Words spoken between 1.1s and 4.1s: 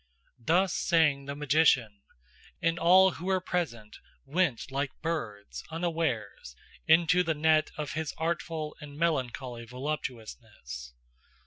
the magician; and all who were present